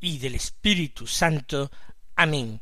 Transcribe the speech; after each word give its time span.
y 0.00 0.18
del 0.18 0.34
Espíritu 0.34 1.06
Santo. 1.06 1.70
Amén. 2.16 2.60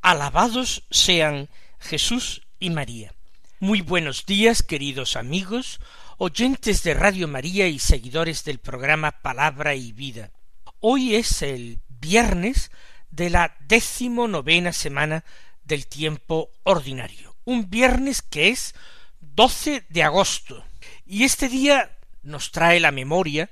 Alabados 0.00 0.84
sean 0.90 1.48
Jesús 1.78 2.42
y 2.58 2.70
María. 2.70 3.14
Muy 3.60 3.80
buenos 3.80 4.26
días, 4.26 4.62
queridos 4.62 5.16
amigos, 5.16 5.80
oyentes 6.18 6.82
de 6.82 6.94
Radio 6.94 7.28
María 7.28 7.68
y 7.68 7.78
seguidores 7.78 8.44
del 8.44 8.58
programa 8.58 9.12
Palabra 9.22 9.74
y 9.74 9.92
Vida. 9.92 10.30
Hoy 10.80 11.14
es 11.14 11.42
el 11.42 11.80
viernes 11.88 12.72
de 13.10 13.30
la 13.30 13.56
décimo 13.60 14.26
novena 14.26 14.72
semana 14.72 15.24
del 15.64 15.86
tiempo 15.86 16.50
ordinario. 16.64 17.36
Un 17.44 17.70
viernes 17.70 18.22
que 18.22 18.48
es 18.48 18.74
12 19.20 19.84
de 19.88 20.02
agosto. 20.02 20.64
Y 21.06 21.22
este 21.22 21.48
día 21.48 21.96
nos 22.22 22.50
trae 22.50 22.80
la 22.80 22.90
memoria 22.90 23.50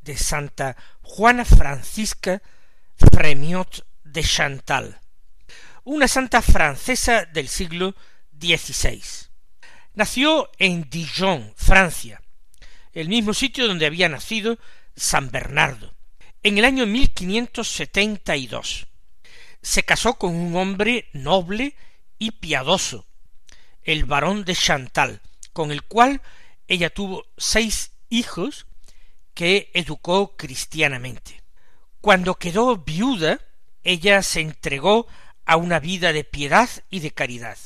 de 0.00 0.16
Santa 0.16 0.76
Juana 1.02 1.44
Francisca 1.44 2.40
Fremiot 3.10 3.86
de 4.04 4.22
Chantal, 4.22 5.00
una 5.84 6.08
santa 6.08 6.42
francesa 6.42 7.24
del 7.24 7.48
siglo 7.48 7.94
XVI. 8.38 9.02
Nació 9.94 10.50
en 10.58 10.88
Dijon, 10.88 11.52
Francia, 11.56 12.22
el 12.92 13.08
mismo 13.08 13.34
sitio 13.34 13.66
donde 13.66 13.86
había 13.86 14.08
nacido 14.08 14.58
San 14.96 15.30
Bernardo, 15.30 15.94
en 16.42 16.58
el 16.58 16.64
año 16.64 16.86
1572. 16.86 18.86
Se 19.60 19.82
casó 19.82 20.14
con 20.14 20.34
un 20.34 20.56
hombre 20.56 21.08
noble 21.12 21.74
y 22.18 22.30
piadoso, 22.30 23.06
el 23.82 24.04
barón 24.04 24.44
de 24.44 24.54
Chantal, 24.54 25.20
con 25.52 25.72
el 25.72 25.82
cual 25.82 26.22
ella 26.68 26.90
tuvo 26.90 27.26
seis 27.36 27.90
hijos 28.08 28.66
que 29.34 29.70
educó 29.74 30.36
cristianamente. 30.36 31.40
Cuando 32.00 32.36
quedó 32.36 32.76
viuda, 32.76 33.40
ella 33.84 34.22
se 34.22 34.40
entregó 34.40 35.06
a 35.44 35.56
una 35.56 35.80
vida 35.80 36.12
de 36.12 36.24
piedad 36.24 36.68
y 36.90 37.00
de 37.00 37.10
caridad. 37.10 37.58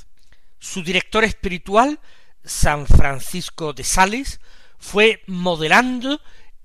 Su 0.58 0.82
director 0.82 1.24
espiritual, 1.24 2.00
San 2.44 2.86
Francisco 2.86 3.72
de 3.72 3.84
Sales, 3.84 4.40
fue 4.78 5.22
modelando 5.26 6.20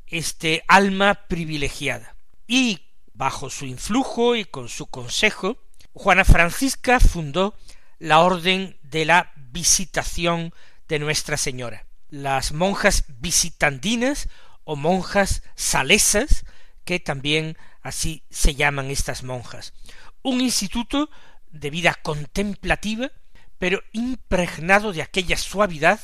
este 0.08 0.64
alma 0.68 1.28
privilegiada. 1.28 2.16
Y 2.48 2.82
bajo 3.14 3.50
su 3.50 3.66
influjo 3.66 4.36
y 4.36 4.46
con 4.46 4.70
su 4.70 4.88
consejo, 4.88 5.58
Juana 5.94 6.26
Francisca 6.26 7.00
fundó 7.00 7.56
la 8.00 8.20
Orden 8.20 8.78
de 8.82 9.06
la 9.06 9.32
Visitación 9.36 10.54
de 10.88 11.00
Nuestra 11.00 11.38
Señora. 11.38 11.86
Las 12.10 12.54
monjas 12.54 13.04
visitandinas 13.20 14.30
o 14.64 14.76
monjas 14.76 15.44
salesas, 15.56 16.46
que 16.90 17.00
también 17.00 17.56
así 17.84 18.24
se 18.32 18.56
llaman 18.56 18.90
estas 18.90 19.22
monjas. 19.22 19.76
Un 20.24 20.42
instituto 20.42 21.12
de 21.52 21.70
vida 21.70 21.94
contemplativa, 21.94 23.12
pero 23.60 23.84
impregnado 23.92 24.92
de 24.92 25.04
aquella 25.04 25.38
suavidad 25.38 26.00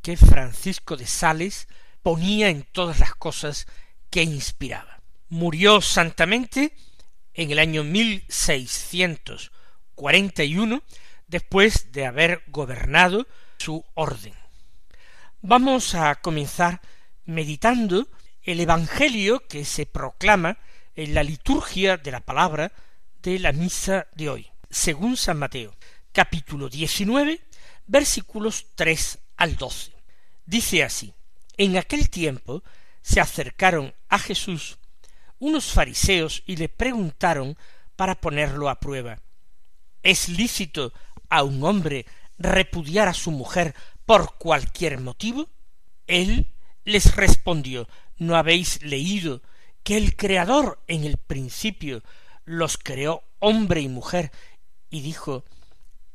que 0.00 0.16
Francisco 0.16 0.96
de 0.96 1.08
Sales 1.08 1.66
ponía 2.04 2.50
en 2.50 2.62
todas 2.62 3.00
las 3.00 3.16
cosas 3.16 3.66
que 4.10 4.22
inspiraba. 4.22 5.00
Murió 5.28 5.80
santamente 5.80 6.76
en 7.34 7.50
el 7.50 7.58
año 7.58 7.82
mil 7.82 8.24
seiscientos 8.28 9.50
cuarenta 9.96 10.44
y 10.44 10.56
uno 10.56 10.84
después 11.26 11.90
de 11.90 12.06
haber 12.06 12.44
gobernado 12.46 13.26
su 13.58 13.84
orden. 13.94 14.34
Vamos 15.40 15.96
a 15.96 16.14
comenzar 16.14 16.80
meditando 17.24 18.06
el 18.42 18.60
Evangelio 18.60 19.46
que 19.46 19.64
se 19.64 19.86
proclama 19.86 20.58
en 20.94 21.14
la 21.14 21.22
liturgia 21.22 21.96
de 21.96 22.10
la 22.10 22.20
palabra 22.20 22.72
de 23.22 23.38
la 23.38 23.52
misa 23.52 24.08
de 24.14 24.28
hoy, 24.28 24.50
según 24.68 25.16
San 25.16 25.38
Mateo, 25.38 25.76
capítulo 26.12 26.68
19, 26.68 27.40
versículos 27.86 28.66
3 28.74 29.18
al 29.36 29.56
12. 29.56 29.92
Dice 30.44 30.82
así, 30.82 31.14
en 31.56 31.76
aquel 31.76 32.10
tiempo 32.10 32.64
se 33.00 33.20
acercaron 33.20 33.94
a 34.08 34.18
Jesús 34.18 34.78
unos 35.38 35.72
fariseos 35.72 36.42
y 36.46 36.56
le 36.56 36.68
preguntaron 36.68 37.56
para 37.96 38.20
ponerlo 38.20 38.68
a 38.68 38.80
prueba, 38.80 39.20
¿es 40.02 40.28
lícito 40.28 40.92
a 41.28 41.44
un 41.44 41.62
hombre 41.62 42.06
repudiar 42.38 43.06
a 43.06 43.14
su 43.14 43.30
mujer 43.30 43.74
por 44.04 44.36
cualquier 44.36 44.98
motivo? 45.00 45.48
Él 46.06 46.52
les 46.84 47.14
respondió 47.14 47.88
¿No 48.22 48.36
habéis 48.36 48.80
leído 48.82 49.42
que 49.82 49.96
el 49.96 50.14
Creador 50.14 50.80
en 50.86 51.02
el 51.02 51.16
principio 51.16 52.04
los 52.44 52.78
creó 52.78 53.24
hombre 53.40 53.80
y 53.80 53.88
mujer 53.88 54.30
y 54.90 55.00
dijo 55.00 55.44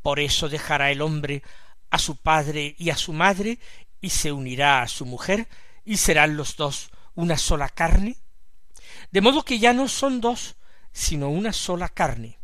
Por 0.04 0.22
eso 0.22 0.48
dejará 0.48 0.90
el 0.90 1.02
hombre 1.02 1.44
a 1.90 2.00
su 2.00 2.16
padre 2.16 2.78
y 2.80 2.92
a 2.92 2.96
su 2.96 3.12
madre 3.12 3.60
y 4.00 4.12
se 4.12 4.32
unirá 4.32 4.82
a 4.82 4.88
su 4.88 5.06
mujer 5.06 5.50
y 5.84 5.98
serán 5.98 6.38
los 6.38 6.56
dos 6.56 6.92
una 7.14 7.38
sola 7.38 7.68
carne? 7.68 8.16
De 9.12 9.20
modo 9.20 9.44
que 9.44 9.60
ya 9.60 9.74
no 9.74 9.90
son 9.90 10.22
dos, 10.22 10.56
sino 10.94 11.28
una 11.28 11.52
sola 11.52 11.90
carne. 11.90 12.40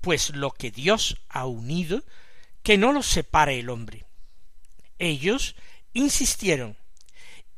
Pues 0.00 0.30
lo 0.30 0.50
que 0.50 0.72
Dios 0.72 1.22
ha 1.28 1.46
unido, 1.46 2.02
que 2.64 2.76
no 2.76 2.90
lo 2.90 3.04
separe 3.04 3.60
el 3.60 3.70
hombre. 3.70 4.04
Ellos 4.98 5.54
insistieron 5.92 6.76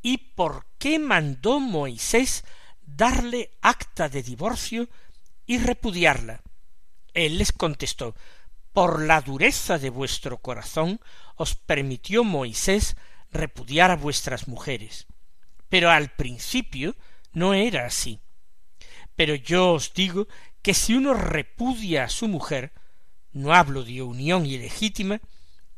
¿Y 0.03 0.19
por 0.35 0.67
qué 0.79 0.99
mandó 0.99 1.61
Moisés 1.61 2.45
darle 2.83 3.51
acta 3.61 4.09
de 4.09 4.23
divorcio 4.23 4.89
y 5.47 5.59
repudiarla? 5.59 6.43
Él 7.15 7.39
les 7.39 7.53
contestó 7.53 8.15
Por 8.73 9.03
la 9.03 9.21
dureza 9.21 9.79
de 9.79 9.91
vuestro 9.91 10.39
corazón 10.39 11.01
os 11.37 11.55
permitió 11.55 12.25
Moisés 12.25 12.97
repudiar 13.31 13.91
a 13.91 13.97
vuestras 13.97 14.49
mujeres. 14.49 15.07
Pero 15.69 15.91
al 15.91 16.11
principio 16.11 16.97
no 17.33 17.55
era 17.55 17.87
así. 17.87 18.21
Pero 19.17 19.35
yo 19.35 19.73
os 19.73 19.95
digo 19.95 20.29
que 20.63 20.75
si 20.75 20.95
uno 20.95 21.15
repudia 21.15 22.05
a 22.05 22.09
su 22.09 22.29
mujer, 22.29 22.73
no 23.33 23.53
hablo 23.55 23.85
de 23.85 24.03
unión 24.03 24.47
ilegítima, 24.47 25.21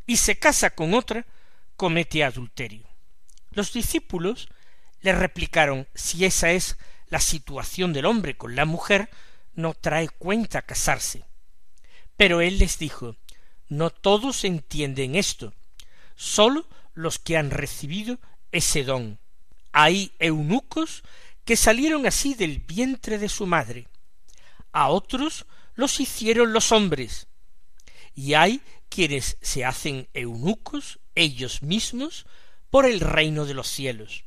y 0.07 0.17
se 0.17 0.39
casa 0.39 0.71
con 0.71 0.95
otra, 0.95 1.27
comete 1.77 2.25
adulterio. 2.25 2.90
Los 3.51 3.73
discípulos 3.73 4.49
le 5.01 5.13
replicaron 5.13 5.89
si 5.95 6.25
esa 6.25 6.51
es 6.53 6.77
la 7.09 7.21
situación 7.21 7.93
del 7.93 8.07
hombre 8.07 8.37
con 8.37 8.55
la 8.55 8.65
mujer, 8.65 9.11
no 9.55 9.75
trae 9.75 10.09
cuenta 10.09 10.63
casarse. 10.63 11.25
Pero 12.17 12.41
él 12.41 12.59
les 12.59 12.79
dijo 12.79 13.17
no 13.71 13.91
todos 13.91 14.45
entienden 14.45 15.15
esto, 15.15 15.55
sólo 16.17 16.67
los 16.93 17.21
que 17.21 17.37
han 17.37 17.51
recibido 17.51 18.19
ese 18.51 18.83
don. 18.83 19.21
Hay 19.73 20.13
eunucos 20.19 21.05
que 21.45 21.57
salieron 21.57 22.05
así 22.05 22.35
del 22.35 22.59
vientre 22.59 23.17
de 23.19 23.29
su 23.29 23.47
madre, 23.47 23.87
a 24.73 24.89
otros 24.89 25.47
los 25.75 26.01
hicieron 26.01 26.53
los 26.53 26.73
hombres, 26.73 27.29
y 28.15 28.35
hay 28.35 28.61
quienes 28.89 29.39
se 29.41 29.65
hacen 29.65 30.09
eunucos 30.15 30.99
ellos 31.15 31.63
mismos 31.63 32.27
por 32.71 32.87
el 32.87 33.01
reino 33.01 33.45
de 33.45 33.55
los 33.55 33.69
cielos. 33.69 34.25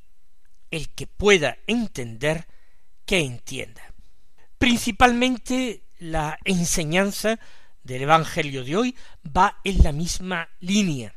El 0.69 0.89
que 0.89 1.07
pueda 1.07 1.57
entender, 1.65 2.47
que 3.05 3.19
entienda. 3.19 3.93
Principalmente 4.57 5.83
la 5.99 6.37
enseñanza 6.43 7.39
del 7.83 8.03
Evangelio 8.03 8.63
de 8.63 8.75
hoy 8.75 8.95
va 9.25 9.59
en 9.63 9.83
la 9.83 9.91
misma 9.91 10.49
línea 10.59 11.15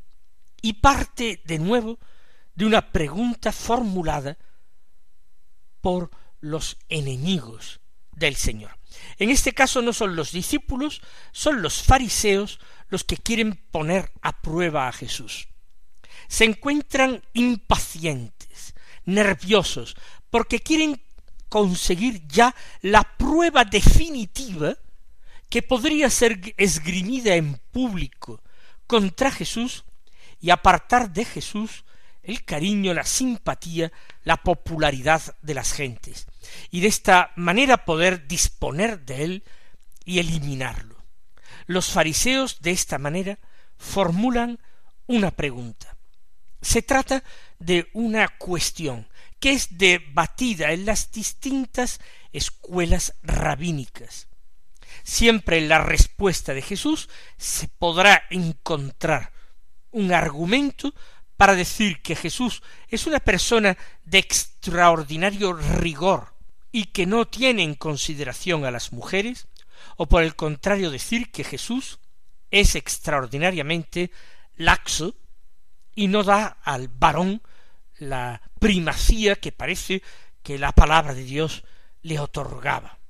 y 0.63 0.75
parte 0.75 1.43
de 1.45 1.59
nuevo 1.59 1.99
de 2.55 2.67
una 2.67 2.93
pregunta 2.93 3.53
formulada 3.53 4.39
por 5.81 6.11
los 6.41 6.77
enemigos 6.89 7.81
del 8.13 8.37
Señor. 8.37 8.79
En 9.19 9.31
este 9.31 9.53
caso 9.53 9.83
no 9.83 9.93
son 9.93 10.17
los 10.17 10.33
discípulos, 10.33 11.03
son 11.33 11.63
los 11.63 11.83
fariseos 11.83 12.59
los 12.89 13.05
que 13.05 13.17
quieren 13.17 13.55
poner 13.71 14.11
a 14.23 14.41
prueba 14.41 14.89
a 14.89 14.93
Jesús 14.93 15.49
se 16.29 16.45
encuentran 16.45 17.23
impacientes, 17.33 18.75
nerviosos, 19.05 19.97
porque 20.31 20.61
quieren 20.61 21.01
conseguir 21.49 22.27
ya 22.27 22.55
la 22.83 23.03
prueba 23.17 23.65
definitiva 23.65 24.77
que 25.49 25.63
podría 25.63 26.11
ser 26.11 26.55
esgrimida 26.57 27.37
en 27.37 27.61
público 27.71 28.43
contra 28.87 29.31
Jesús 29.31 29.85
y 30.41 30.51
apartar 30.51 31.13
de 31.13 31.25
Jesús 31.25 31.85
el 32.23 32.45
cariño, 32.45 32.93
la 32.93 33.05
simpatía, 33.05 33.93
la 34.25 34.37
popularidad 34.37 35.23
de 35.43 35.55
las 35.55 35.73
gentes, 35.73 36.27
y 36.71 36.81
de 36.81 36.89
esta 36.89 37.31
manera 37.37 37.85
poder 37.85 38.27
disponer 38.27 39.01
de 39.05 39.25
él 39.25 39.45
y 40.05 40.19
eliminarlo. 40.19 40.97
Los 41.67 41.91
fariseos 41.91 42.61
de 42.61 42.73
esta 42.73 42.99
manera 42.99 43.39
formulan 43.77 44.59
una 45.07 45.31
pregunta. 45.31 45.96
Se 46.61 46.83
trata 46.83 47.23
de 47.59 47.89
una 47.93 48.29
cuestión 48.29 49.09
que 49.41 49.53
es 49.53 49.79
debatida 49.79 50.73
en 50.73 50.87
las 50.87 51.13
distintas 51.13 52.01
escuelas 52.33 53.15
rabínicas. 53.23 54.29
Siempre 55.03 55.59
en 55.59 55.69
la 55.69 55.79
respuesta 55.79 56.55
de 56.55 56.63
Jesús 56.63 57.09
se 57.37 57.69
podrá 57.69 58.25
encontrar 58.31 59.33
un 59.91 60.13
argumento 60.13 60.95
para 61.37 61.55
decir 61.55 62.03
que 62.03 62.17
Jesús 62.17 62.63
es 62.89 63.07
una 63.07 63.21
persona 63.21 63.77
de 64.05 64.19
extraordinario 64.19 65.53
rigor 65.53 66.35
y 66.73 66.87
que 66.87 67.07
no 67.07 67.27
tiene 67.27 67.63
en 67.63 67.75
consideración 67.75 68.65
a 68.65 68.71
las 68.71 68.93
mujeres, 68.93 69.49
o 69.97 70.07
por 70.07 70.23
el 70.23 70.35
contrario 70.35 70.91
decir 70.91 71.31
que 71.31 71.45
Jesús 71.45 71.99
es 72.51 72.75
extraordinariamente 72.75 74.11
laxo 74.57 75.15
y 75.97 76.07
no 76.07 76.23
da 76.23 76.59
al 76.63 76.87
varón 76.87 77.43
la 77.99 78.41
primacía 78.61 79.35
que 79.35 79.51
parece 79.51 80.03
que 80.45 80.59
la 80.59 80.71
palabra 80.71 81.15
de 81.15 81.25
Dios 81.25 81.65
le 82.03 82.21
otorgaba. 82.21 83.01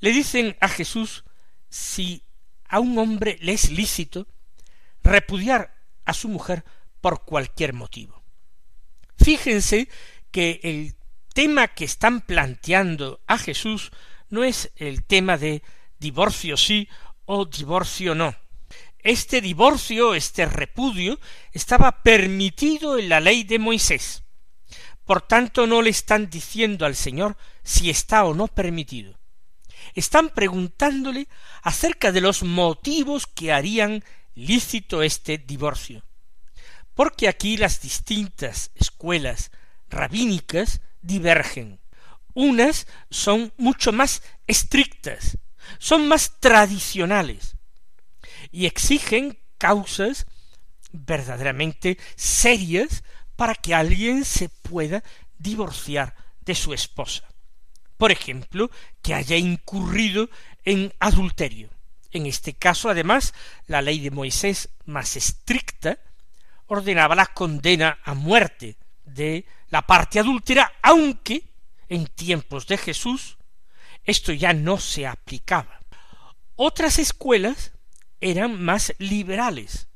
Le 0.00 0.12
dicen 0.12 0.56
a 0.60 0.68
Jesús 0.68 1.24
si 1.68 2.22
a 2.64 2.80
un 2.80 2.96
hombre 2.96 3.36
le 3.42 3.52
es 3.52 3.70
lícito 3.70 4.26
repudiar 5.02 5.74
a 6.04 6.14
su 6.14 6.28
mujer 6.28 6.64
por 7.00 7.24
cualquier 7.24 7.72
motivo. 7.72 8.22
Fíjense 9.18 9.88
que 10.30 10.60
el 10.62 10.94
tema 11.34 11.68
que 11.68 11.84
están 11.84 12.20
planteando 12.20 13.20
a 13.26 13.36
Jesús 13.36 13.90
no 14.30 14.44
es 14.44 14.70
el 14.76 15.04
tema 15.04 15.36
de 15.36 15.62
divorcio 15.98 16.56
sí 16.56 16.88
o 17.24 17.44
divorcio 17.44 18.14
no. 18.14 18.34
Este 19.02 19.40
divorcio, 19.40 20.14
este 20.14 20.46
repudio, 20.46 21.18
estaba 21.52 22.02
permitido 22.02 22.98
en 22.98 23.08
la 23.08 23.20
ley 23.20 23.44
de 23.44 23.58
Moisés. 23.58 24.24
Por 25.04 25.22
tanto, 25.22 25.66
no 25.66 25.80
le 25.82 25.90
están 25.90 26.28
diciendo 26.28 26.84
al 26.84 26.96
Señor 26.96 27.36
si 27.62 27.90
está 27.90 28.24
o 28.24 28.34
no 28.34 28.48
permitido. 28.48 29.18
Están 29.94 30.28
preguntándole 30.30 31.28
acerca 31.62 32.12
de 32.12 32.20
los 32.20 32.42
motivos 32.42 33.26
que 33.26 33.52
harían 33.52 34.04
lícito 34.34 35.02
este 35.02 35.38
divorcio. 35.38 36.04
Porque 36.94 37.28
aquí 37.28 37.56
las 37.56 37.80
distintas 37.80 38.70
escuelas 38.74 39.50
rabínicas 39.88 40.80
divergen. 41.00 41.80
Unas 42.34 42.86
son 43.10 43.52
mucho 43.56 43.92
más 43.92 44.22
estrictas, 44.46 45.38
son 45.78 46.08
más 46.08 46.38
tradicionales, 46.40 47.56
y 48.50 48.66
exigen 48.66 49.38
causas 49.58 50.26
verdaderamente 50.92 51.98
serias 52.16 53.04
para 53.36 53.54
que 53.54 53.74
alguien 53.74 54.24
se 54.24 54.48
pueda 54.48 55.02
divorciar 55.38 56.14
de 56.40 56.54
su 56.54 56.72
esposa. 56.72 57.24
Por 57.96 58.12
ejemplo, 58.12 58.70
que 59.02 59.14
haya 59.14 59.36
incurrido 59.36 60.30
en 60.64 60.92
adulterio. 61.00 61.70
En 62.10 62.26
este 62.26 62.54
caso, 62.54 62.88
además, 62.88 63.34
la 63.66 63.82
ley 63.82 64.00
de 64.00 64.10
Moisés 64.10 64.70
más 64.86 65.16
estricta 65.16 65.98
ordenaba 66.66 67.14
la 67.14 67.26
condena 67.26 67.98
a 68.04 68.14
muerte 68.14 68.76
de 69.04 69.46
la 69.68 69.82
parte 69.82 70.18
adúltera, 70.18 70.72
aunque 70.82 71.44
en 71.88 72.06
tiempos 72.06 72.66
de 72.66 72.78
Jesús 72.78 73.36
esto 74.04 74.32
ya 74.32 74.52
no 74.52 74.78
se 74.78 75.06
aplicaba. 75.06 75.80
Otras 76.56 76.98
escuelas 76.98 77.72
eran 78.20 78.60
más 78.62 78.94
liberales 78.98 79.88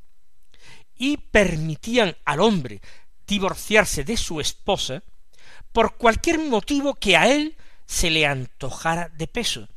y 0.96 1.16
permitían 1.16 2.16
al 2.24 2.40
hombre 2.40 2.80
divorciarse 3.26 4.04
de 4.04 4.16
su 4.16 4.40
esposa 4.40 5.02
por 5.72 5.96
cualquier 5.96 6.38
motivo 6.38 6.94
que 6.94 7.16
a 7.16 7.28
él 7.28 7.56
se 7.86 8.10
le 8.10 8.26
antojara 8.26 9.08
de 9.08 9.26
peso 9.26 9.68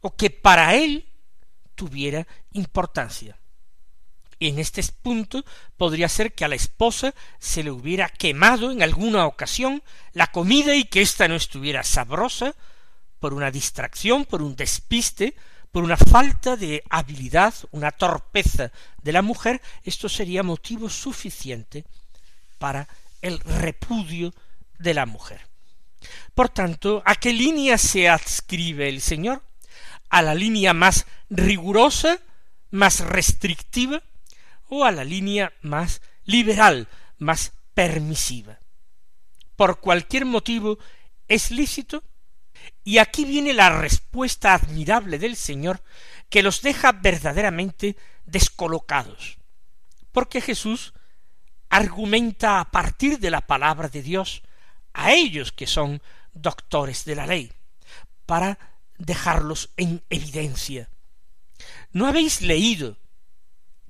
o 0.00 0.16
que 0.16 0.30
para 0.30 0.74
él 0.74 1.08
tuviera 1.74 2.26
importancia. 2.52 3.38
Y 4.38 4.48
en 4.48 4.58
este 4.58 4.82
punto 5.02 5.44
podría 5.76 6.08
ser 6.08 6.32
que 6.32 6.44
a 6.44 6.48
la 6.48 6.54
esposa 6.54 7.14
se 7.38 7.62
le 7.62 7.70
hubiera 7.70 8.08
quemado 8.08 8.70
en 8.70 8.82
alguna 8.82 9.26
ocasión 9.26 9.82
la 10.12 10.28
comida 10.28 10.76
y 10.76 10.84
que 10.84 11.02
ésta 11.02 11.26
no 11.26 11.34
estuviera 11.34 11.82
sabrosa 11.82 12.54
por 13.18 13.34
una 13.34 13.50
distracción, 13.50 14.24
por 14.24 14.42
un 14.42 14.54
despiste, 14.54 15.34
por 15.72 15.84
una 15.84 15.96
falta 15.96 16.56
de 16.56 16.82
habilidad, 16.88 17.54
una 17.70 17.90
torpeza 17.90 18.72
de 19.02 19.12
la 19.12 19.22
mujer, 19.22 19.60
esto 19.84 20.08
sería 20.08 20.42
motivo 20.42 20.88
suficiente 20.88 21.84
para 22.58 22.88
el 23.20 23.38
repudio 23.40 24.32
de 24.78 24.94
la 24.94 25.06
mujer. 25.06 25.46
Por 26.34 26.48
tanto, 26.48 27.02
¿a 27.04 27.16
qué 27.16 27.32
línea 27.32 27.76
se 27.78 28.08
adscribe 28.08 28.88
el 28.88 29.00
Señor? 29.00 29.42
¿A 30.08 30.22
la 30.22 30.34
línea 30.34 30.72
más 30.72 31.06
rigurosa, 31.28 32.18
más 32.70 33.00
restrictiva, 33.00 34.02
o 34.68 34.84
a 34.84 34.92
la 34.92 35.04
línea 35.04 35.52
más 35.62 36.00
liberal, 36.24 36.88
más 37.18 37.52
permisiva? 37.74 38.58
Por 39.56 39.80
cualquier 39.80 40.24
motivo 40.24 40.78
es 41.26 41.50
lícito 41.50 42.02
y 42.84 42.98
aquí 42.98 43.24
viene 43.24 43.52
la 43.52 43.70
respuesta 43.70 44.54
admirable 44.54 45.18
del 45.18 45.36
Señor 45.36 45.82
que 46.28 46.42
los 46.42 46.62
deja 46.62 46.92
verdaderamente 46.92 47.96
descolocados. 48.24 49.38
Porque 50.12 50.40
Jesús 50.40 50.94
argumenta 51.68 52.60
a 52.60 52.70
partir 52.70 53.18
de 53.18 53.30
la 53.30 53.42
palabra 53.42 53.88
de 53.88 54.02
Dios 54.02 54.42
a 54.94 55.12
ellos 55.12 55.52
que 55.52 55.66
son 55.66 56.02
doctores 56.32 57.04
de 57.04 57.14
la 57.14 57.26
ley, 57.26 57.52
para 58.26 58.58
dejarlos 58.96 59.70
en 59.76 60.02
evidencia. 60.10 60.88
¿No 61.92 62.06
habéis 62.06 62.42
leído 62.42 62.96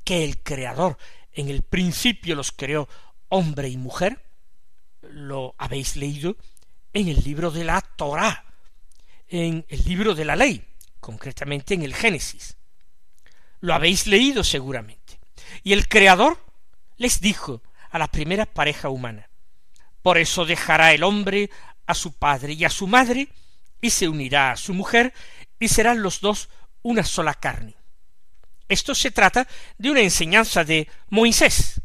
que 0.05 0.25
el 0.25 0.43
Creador 0.43 0.99
en 1.33 1.49
el 1.49 1.63
principio 1.63 2.35
los 2.35 2.53
creó 2.53 2.89
hombre 3.29 3.69
y 3.69 3.77
mujer? 3.77 4.25
Lo 5.03 5.55
habéis 5.59 5.97
leído 5.97 6.37
en 6.93 7.09
el 7.09 7.23
libro 7.23 7.51
de 7.51 7.65
la 7.65 7.81
Torá, 7.81 8.45
en 9.29 9.65
el 9.69 9.85
libro 9.85 10.15
de 10.15 10.25
la 10.25 10.37
ley, 10.37 10.65
concretamente 11.01 11.75
en 11.75 11.83
el 11.83 11.95
Génesis. 11.95 12.57
Lo 13.61 13.75
habéis 13.75 14.07
leído 14.07 14.45
seguramente. 14.45 15.19
Y 15.63 15.73
el 15.73 15.89
Creador 15.89 16.39
les 16.97 17.21
dijo 17.21 17.63
a 17.91 17.99
la 17.99 18.09
primera 18.09 18.47
pareja 18.47 18.89
humana, 18.89 19.29
por 20.03 20.19
eso 20.19 20.45
dejará 20.45 20.93
el 20.93 21.03
hombre 21.03 21.51
a 21.87 21.95
su 21.95 22.13
padre 22.13 22.53
y 22.53 22.65
a 22.65 22.71
su 22.71 22.87
madre, 22.87 23.29
y 23.81 23.91
se 23.91 24.09
unirá 24.09 24.53
a 24.53 24.57
su 24.57 24.75
mujer, 24.75 25.13
y 25.59 25.69
serán 25.69 26.03
los 26.03 26.21
dos 26.21 26.49
una 26.83 27.05
sola 27.05 27.35
carne. 27.35 27.75
Esto 28.69 28.95
se 28.95 29.11
trata 29.11 29.47
de 29.79 29.91
una 29.91 30.01
enseñanza 30.01 30.65
de 30.65 30.89
Moisés, 31.09 31.81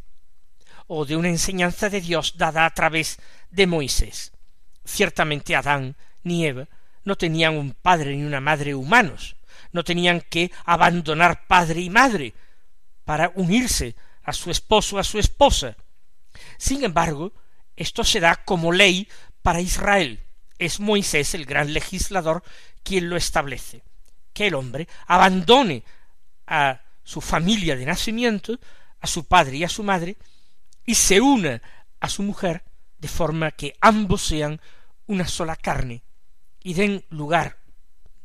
o 0.87 1.05
de 1.05 1.15
una 1.15 1.29
enseñanza 1.29 1.89
de 1.89 2.01
Dios 2.01 2.37
dada 2.37 2.65
a 2.65 2.73
través 2.73 3.17
de 3.49 3.67
Moisés. 3.67 4.33
Ciertamente 4.83 5.55
Adán 5.55 5.95
ni 6.23 6.45
Eva 6.45 6.67
no 7.03 7.15
tenían 7.15 7.57
un 7.57 7.73
padre 7.73 8.15
ni 8.15 8.23
una 8.23 8.39
madre 8.39 8.75
humanos, 8.75 9.35
no 9.71 9.83
tenían 9.83 10.21
que 10.21 10.51
abandonar 10.65 11.47
padre 11.47 11.81
y 11.81 11.89
madre 11.89 12.33
para 13.05 13.31
unirse 13.35 13.95
a 14.23 14.33
su 14.33 14.51
esposo, 14.51 14.97
a 14.97 15.03
su 15.03 15.19
esposa. 15.19 15.75
Sin 16.57 16.83
embargo, 16.83 17.33
esto 17.75 18.03
se 18.03 18.19
da 18.19 18.35
como 18.35 18.71
ley 18.71 19.07
para 19.41 19.61
Israel. 19.61 20.19
Es 20.57 20.79
Moisés, 20.79 21.33
el 21.33 21.45
gran 21.45 21.73
legislador, 21.73 22.43
quien 22.83 23.09
lo 23.09 23.17
establece, 23.17 23.83
que 24.33 24.47
el 24.47 24.55
hombre 24.55 24.87
abandone 25.07 25.83
a 26.47 26.81
su 27.03 27.21
familia 27.21 27.75
de 27.75 27.85
nacimiento, 27.85 28.59
a 28.99 29.07
su 29.07 29.25
padre 29.25 29.57
y 29.57 29.63
a 29.63 29.69
su 29.69 29.83
madre, 29.83 30.15
y 30.85 30.95
se 30.95 31.19
una 31.19 31.61
a 31.99 32.09
su 32.09 32.23
mujer, 32.23 32.63
de 32.99 33.07
forma 33.07 33.51
que 33.51 33.75
ambos 33.81 34.21
sean 34.21 34.61
una 35.07 35.27
sola 35.27 35.55
carne, 35.55 36.03
y 36.63 36.73
den 36.73 37.05
lugar, 37.09 37.59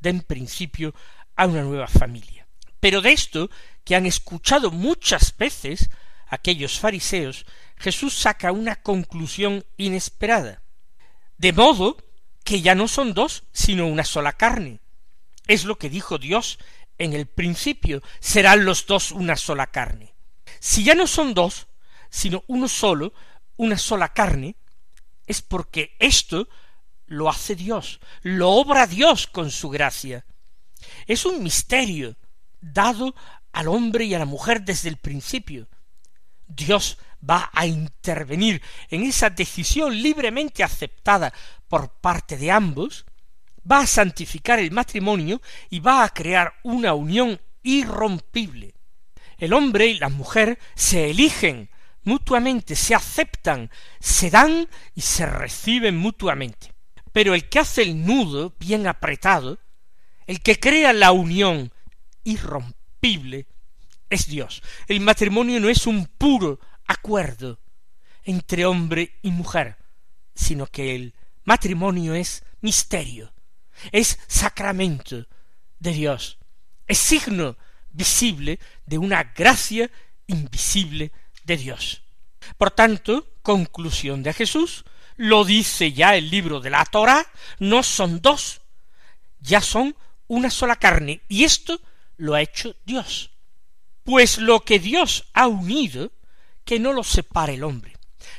den 0.00 0.20
principio 0.22 0.94
a 1.36 1.46
una 1.46 1.62
nueva 1.62 1.88
familia. 1.88 2.46
Pero 2.80 3.00
de 3.02 3.12
esto, 3.12 3.50
que 3.84 3.96
han 3.96 4.06
escuchado 4.06 4.70
muchas 4.70 5.36
veces 5.36 5.90
aquellos 6.28 6.78
fariseos, 6.78 7.44
Jesús 7.76 8.14
saca 8.14 8.52
una 8.52 8.76
conclusión 8.76 9.64
inesperada. 9.76 10.62
De 11.36 11.52
modo 11.52 11.96
que 12.44 12.60
ya 12.60 12.74
no 12.74 12.88
son 12.88 13.14
dos, 13.14 13.44
sino 13.52 13.86
una 13.86 14.04
sola 14.04 14.32
carne. 14.32 14.80
Es 15.46 15.64
lo 15.64 15.78
que 15.78 15.90
dijo 15.90 16.18
Dios 16.18 16.58
en 16.98 17.12
el 17.12 17.26
principio, 17.26 18.02
serán 18.20 18.64
los 18.64 18.86
dos 18.86 19.12
una 19.12 19.36
sola 19.36 19.68
carne. 19.68 20.14
Si 20.60 20.84
ya 20.84 20.94
no 20.94 21.06
son 21.06 21.34
dos, 21.34 21.68
sino 22.10 22.44
uno 22.46 22.68
solo, 22.68 23.12
una 23.56 23.78
sola 23.78 24.12
carne, 24.12 24.56
es 25.26 25.42
porque 25.42 25.96
esto 25.98 26.48
lo 27.08 27.28
hace 27.28 27.56
Dios, 27.56 28.00
lo 28.22 28.50
obra 28.50 28.86
Dios 28.86 29.26
con 29.26 29.50
su 29.50 29.68
gracia. 29.68 30.24
Es 31.06 31.26
un 31.26 31.42
misterio 31.42 32.16
dado 32.60 33.14
al 33.52 33.68
hombre 33.68 34.04
y 34.04 34.14
a 34.14 34.18
la 34.18 34.24
mujer 34.24 34.62
desde 34.62 34.88
el 34.88 34.96
principio. 34.96 35.68
Dios 36.46 36.98
va 37.28 37.50
a 37.52 37.66
intervenir 37.66 38.62
en 38.90 39.02
esa 39.02 39.30
decisión 39.30 40.00
libremente 40.00 40.62
aceptada 40.62 41.32
por 41.66 41.90
parte 42.00 42.36
de 42.36 42.50
ambos, 42.50 43.04
va 43.70 43.80
a 43.80 43.86
santificar 43.86 44.58
el 44.58 44.70
matrimonio 44.70 45.42
y 45.68 45.80
va 45.80 46.04
a 46.04 46.08
crear 46.08 46.54
una 46.62 46.94
unión 46.94 47.40
irrompible. 47.62 48.74
El 49.36 49.52
hombre 49.52 49.86
y 49.86 49.98
la 49.98 50.08
mujer 50.08 50.58
se 50.74 51.10
eligen 51.10 51.70
mutuamente, 52.02 52.74
se 52.74 52.94
aceptan, 52.94 53.70
se 54.00 54.30
dan 54.30 54.68
y 54.94 55.00
se 55.02 55.26
reciben 55.26 55.96
mutuamente. 55.96 56.77
Pero 57.18 57.34
el 57.34 57.48
que 57.48 57.58
hace 57.58 57.82
el 57.82 58.06
nudo 58.06 58.54
bien 58.60 58.86
apretado, 58.86 59.58
el 60.28 60.40
que 60.40 60.60
crea 60.60 60.92
la 60.92 61.10
unión 61.10 61.72
irrompible, 62.22 63.48
es 64.08 64.28
Dios. 64.28 64.62
El 64.86 65.00
matrimonio 65.00 65.58
no 65.58 65.68
es 65.68 65.88
un 65.88 66.06
puro 66.06 66.60
acuerdo 66.86 67.58
entre 68.22 68.64
hombre 68.66 69.18
y 69.22 69.32
mujer, 69.32 69.78
sino 70.32 70.68
que 70.68 70.94
el 70.94 71.14
matrimonio 71.42 72.14
es 72.14 72.44
misterio, 72.60 73.32
es 73.90 74.20
sacramento 74.28 75.26
de 75.80 75.90
Dios, 75.90 76.38
es 76.86 76.98
signo 76.98 77.56
visible 77.90 78.60
de 78.86 78.96
una 78.96 79.24
gracia 79.34 79.90
invisible 80.28 81.10
de 81.42 81.56
Dios. 81.56 82.04
Por 82.56 82.70
tanto, 82.70 83.26
conclusión 83.42 84.22
de 84.22 84.32
Jesús, 84.32 84.84
lo 85.18 85.44
dice 85.44 85.92
ya 85.92 86.16
el 86.16 86.30
libro 86.30 86.60
de 86.60 86.70
la 86.70 86.84
Torah, 86.86 87.26
no 87.58 87.82
son 87.82 88.22
dos, 88.22 88.62
ya 89.40 89.60
son 89.60 89.94
una 90.28 90.48
sola 90.48 90.76
carne, 90.76 91.20
y 91.28 91.44
esto 91.44 91.80
lo 92.16 92.34
ha 92.34 92.40
hecho 92.40 92.76
Dios. 92.84 93.30
Pues 94.04 94.38
lo 94.38 94.60
que 94.60 94.78
Dios 94.78 95.26
ha 95.34 95.48
unido, 95.48 96.12
que 96.64 96.78
no 96.78 96.92
lo 96.92 97.02
separe 97.02 97.54
el 97.54 97.64
hombre, 97.64 97.96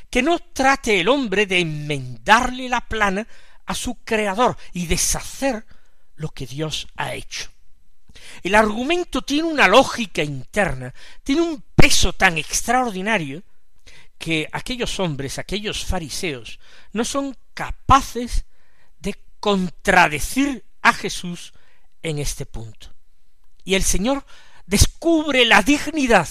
que 0.08 0.22
no 0.22 0.38
trate 0.38 1.00
el 1.00 1.08
hombre 1.08 1.46
de 1.46 1.60
enmendarle 1.60 2.68
la 2.68 2.80
plana 2.80 3.26
a 3.66 3.74
su 3.74 3.96
creador 4.02 4.56
y 4.72 4.86
deshacer 4.86 5.64
lo 6.16 6.30
que 6.30 6.46
Dios 6.46 6.88
ha 6.96 7.14
hecho. 7.14 7.50
El 8.42 8.54
argumento 8.54 9.22
tiene 9.22 9.44
una 9.44 9.68
lógica 9.68 10.22
interna, 10.22 10.94
tiene 11.22 11.42
un 11.42 11.62
peso 11.74 12.14
tan 12.14 12.38
extraordinario 12.38 13.42
que 14.20 14.46
aquellos 14.52 15.00
hombres, 15.00 15.38
aquellos 15.38 15.82
fariseos, 15.82 16.60
no 16.92 17.06
son 17.06 17.34
capaces 17.54 18.44
de 18.98 19.16
contradecir 19.40 20.62
a 20.82 20.92
Jesús 20.92 21.54
en 22.02 22.18
este 22.18 22.44
punto. 22.44 22.92
Y 23.64 23.76
el 23.76 23.82
Señor 23.82 24.26
descubre 24.66 25.46
la 25.46 25.62
dignidad 25.62 26.28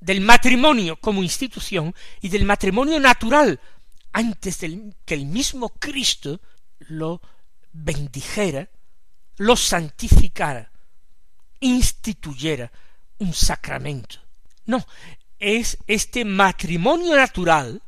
del 0.00 0.20
matrimonio 0.20 0.96
como 1.00 1.22
institución 1.22 1.94
y 2.20 2.28
del 2.28 2.44
matrimonio 2.44 3.00
natural 3.00 3.58
antes 4.12 4.60
de 4.60 4.92
que 5.06 5.14
el 5.14 5.24
mismo 5.24 5.70
Cristo 5.70 6.42
lo 6.80 7.22
bendijera, 7.72 8.68
lo 9.38 9.56
santificara, 9.56 10.70
instituyera 11.60 12.70
un 13.16 13.32
sacramento. 13.32 14.16
No, 14.66 14.86
es 15.40 15.78
este 15.86 16.24
matrimonio 16.24 17.16
natural 17.16 17.82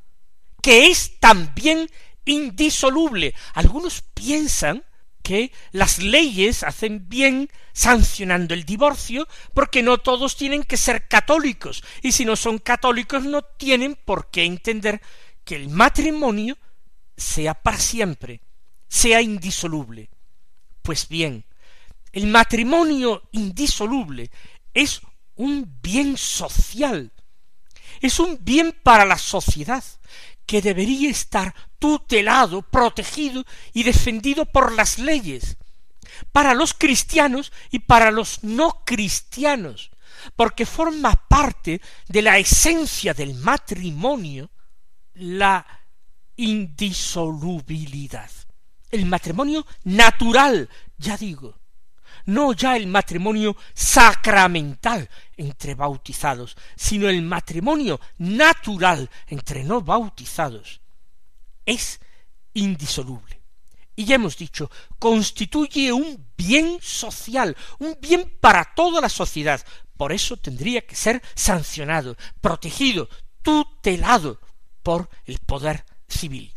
que 0.63 0.87
es 0.87 1.19
también 1.21 1.89
indisoluble. 2.25 3.35
Algunos 3.55 4.03
piensan 4.15 4.85
que 5.23 5.53
las 5.71 5.99
leyes 5.99 6.63
hacen 6.63 7.09
bien 7.09 7.51
sancionando 7.73 8.55
el 8.55 8.65
divorcio 8.65 9.29
porque 9.55 9.83
no 9.83 9.99
todos 9.99 10.37
tienen 10.37 10.65
que 10.65 10.77
ser 10.77 11.07
católicos 11.09 11.83
y 12.03 12.13
si 12.13 12.25
no 12.25 12.37
son 12.37 12.59
católicos 12.59 13.25
no 13.25 13.43
tienen 13.43 13.97
por 13.97 14.31
qué 14.31 14.45
entender 14.45 15.01
que 15.45 15.57
el 15.57 15.69
matrimonio 15.69 16.59
sea 17.17 17.55
para 17.55 17.79
siempre, 17.79 18.41
sea 18.89 19.23
indisoluble. 19.23 20.11
Pues 20.83 21.09
bien, 21.09 21.45
el 22.13 22.27
matrimonio 22.27 23.23
indisoluble 23.33 24.31
es 24.75 25.01
un 25.37 25.79
bien 25.83 26.17
social, 26.17 27.13
es 28.03 28.19
un 28.19 28.39
bien 28.43 28.77
para 28.83 29.07
la 29.07 29.17
sociedad, 29.17 29.83
que 30.45 30.61
debería 30.61 31.09
estar 31.09 31.55
tutelado, 31.79 32.63
protegido 32.63 33.45
y 33.73 33.85
defendido 33.85 34.45
por 34.45 34.73
las 34.73 34.99
leyes, 34.99 35.57
para 36.33 36.53
los 36.53 36.75
cristianos 36.75 37.53
y 37.71 37.79
para 37.79 38.11
los 38.11 38.43
no 38.43 38.83
cristianos, 38.85 39.93
porque 40.37 40.67
forma 40.67 41.15
parte 41.29 41.81
de 42.09 42.23
la 42.23 42.39
esencia 42.39 43.15
del 43.15 43.35
matrimonio 43.35 44.51
la 45.15 45.65
indisolubilidad. 46.37 48.31
El 48.91 49.07
matrimonio 49.07 49.65
natural, 49.85 50.69
ya 50.99 51.17
digo, 51.17 51.62
no 52.27 52.53
ya 52.53 52.77
el 52.77 52.87
matrimonio 52.87 53.57
sacramental 53.75 55.09
entre 55.37 55.75
bautizados, 55.75 56.57
sino 56.77 57.09
el 57.09 57.23
matrimonio 57.23 58.01
natural 58.19 59.09
entre 59.27 59.65
no 59.65 59.81
bautizados, 59.81 60.81
es 61.65 62.01
indisoluble. 62.55 63.41
Y 63.95 64.05
ya 64.05 64.15
hemos 64.15 64.37
dicho, 64.37 64.71
constituye 64.99 65.93
un 65.93 66.27
bien 66.37 66.79
social, 66.81 67.57
un 67.79 67.97
bien 68.01 68.39
para 68.41 68.65
toda 68.75 69.01
la 69.01 69.09
sociedad. 69.09 69.65
Por 69.97 70.13
eso 70.13 70.37
tendría 70.37 70.87
que 70.87 70.97
ser 70.97 71.23
sancionado, 71.35 72.17
protegido, 72.41 73.09
tutelado 73.43 74.41
por 74.83 75.11
el 75.27 75.39
poder 75.39 75.85
civil. 76.09 76.53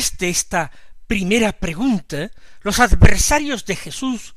De 0.00 0.30
esta 0.30 0.70
primera 1.06 1.52
pregunta, 1.52 2.30
los 2.62 2.80
adversarios 2.80 3.66
de 3.66 3.76
Jesús 3.76 4.34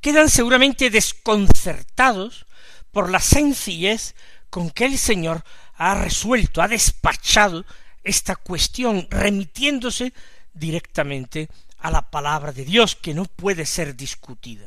quedan 0.00 0.28
seguramente 0.28 0.90
desconcertados 0.90 2.46
por 2.90 3.10
la 3.10 3.20
sencillez 3.20 4.16
con 4.50 4.70
que 4.70 4.86
el 4.86 4.98
Señor 4.98 5.44
ha 5.76 5.94
resuelto, 5.94 6.62
ha 6.62 6.66
despachado 6.66 7.64
esta 8.02 8.34
cuestión, 8.34 9.06
remitiéndose 9.08 10.12
directamente 10.52 11.48
a 11.78 11.92
la 11.92 12.10
palabra 12.10 12.50
de 12.50 12.64
Dios, 12.64 12.96
que 12.96 13.14
no 13.14 13.24
puede 13.24 13.66
ser 13.66 13.94
discutida. 13.94 14.66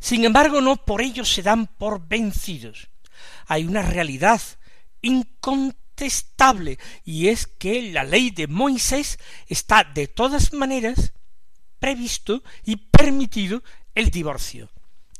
Sin 0.00 0.24
embargo, 0.24 0.62
no 0.62 0.76
por 0.76 1.02
ello 1.02 1.26
se 1.26 1.42
dan 1.42 1.66
por 1.66 2.08
vencidos. 2.08 2.88
Hay 3.46 3.66
una 3.66 3.82
realidad 3.82 4.40
incontestable 5.02 5.81
estable 6.02 6.78
y 7.04 7.28
es 7.28 7.46
que 7.46 7.92
la 7.92 8.04
ley 8.04 8.30
de 8.30 8.46
Moisés 8.46 9.18
está 9.48 9.84
de 9.84 10.08
todas 10.08 10.52
maneras 10.52 11.12
previsto 11.78 12.42
y 12.64 12.76
permitido 12.76 13.62
el 13.94 14.10
divorcio. 14.10 14.70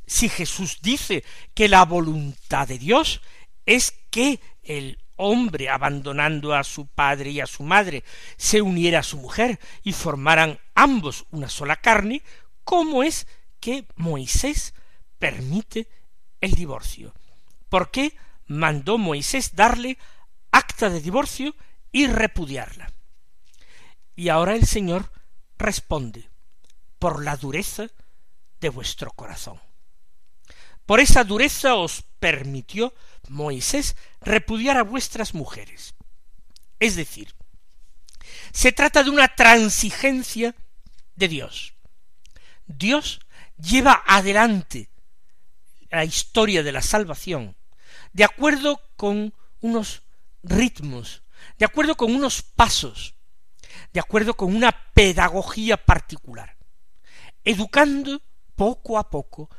Si 0.06 0.28
Jesús 0.28 0.78
dice 0.82 1.24
que 1.54 1.68
la 1.68 1.84
voluntad 1.84 2.68
de 2.68 2.78
Dios 2.78 3.20
es 3.66 3.92
que 4.10 4.40
el 4.62 4.98
hombre, 5.16 5.68
abandonando 5.68 6.54
a 6.54 6.64
su 6.64 6.86
padre 6.86 7.30
y 7.30 7.40
a 7.40 7.46
su 7.46 7.62
madre, 7.62 8.04
se 8.36 8.60
uniera 8.60 9.00
a 9.00 9.04
su 9.04 9.18
mujer 9.18 9.58
y 9.82 9.92
formaran 9.92 10.58
ambos 10.74 11.26
una 11.30 11.48
sola 11.48 11.76
carne, 11.76 12.22
¿cómo 12.64 13.02
es 13.02 13.26
que 13.60 13.86
Moisés 13.96 14.74
permite 15.18 15.88
el 16.40 16.52
divorcio? 16.52 17.14
¿Por 17.68 17.90
qué 17.90 18.14
mandó 18.46 18.98
Moisés 18.98 19.54
darle 19.54 19.98
acta 20.52 20.88
de 20.90 21.00
divorcio 21.00 21.56
y 21.90 22.06
repudiarla? 22.06 22.92
Y 24.14 24.28
ahora 24.28 24.54
el 24.54 24.66
Señor 24.66 25.10
responde, 25.58 26.30
por 26.98 27.24
la 27.24 27.36
dureza 27.36 27.88
de 28.60 28.68
vuestro 28.68 29.10
corazón. 29.10 29.60
Por 30.86 31.00
esa 31.00 31.24
dureza 31.24 31.74
os 31.74 32.04
permitió 32.20 32.94
Moisés 33.28 33.96
repudiar 34.20 34.76
a 34.76 34.84
vuestras 34.84 35.34
mujeres. 35.34 35.94
Es 36.78 36.94
decir, 36.94 37.34
se 38.52 38.70
trata 38.70 39.02
de 39.02 39.10
una 39.10 39.34
transigencia 39.34 40.54
de 41.16 41.28
Dios. 41.28 41.74
Dios 42.66 43.20
lleva 43.56 44.02
adelante 44.06 44.90
la 45.90 46.04
historia 46.04 46.62
de 46.62 46.72
la 46.72 46.82
salvación 46.82 47.56
de 48.12 48.24
acuerdo 48.24 48.80
con 48.96 49.34
unos 49.60 50.01
ritmos, 50.42 51.22
de 51.58 51.64
acuerdo 51.64 51.96
con 51.96 52.14
unos 52.14 52.42
pasos, 52.42 53.14
de 53.92 54.00
acuerdo 54.00 54.34
con 54.34 54.54
una 54.54 54.72
pedagogía 54.94 55.76
particular, 55.76 56.56
educando 57.44 58.22
poco 58.54 58.98
a 58.98 59.10
poco 59.10 59.50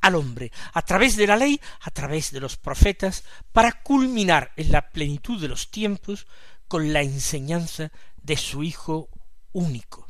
al 0.00 0.14
hombre, 0.14 0.52
a 0.72 0.82
través 0.82 1.16
de 1.16 1.26
la 1.26 1.36
ley, 1.36 1.60
a 1.80 1.90
través 1.90 2.30
de 2.30 2.40
los 2.40 2.56
profetas, 2.56 3.24
para 3.52 3.82
culminar 3.82 4.52
en 4.56 4.72
la 4.72 4.90
plenitud 4.90 5.40
de 5.40 5.48
los 5.48 5.70
tiempos 5.70 6.26
con 6.68 6.92
la 6.92 7.02
enseñanza 7.02 7.90
de 8.16 8.36
su 8.36 8.62
Hijo 8.62 9.08
único. 9.52 10.06